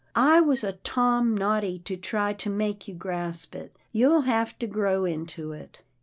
[0.15, 4.65] I was a Tom Noddy to try to make you grasp it— you'll have to
[4.65, 5.83] grow into it."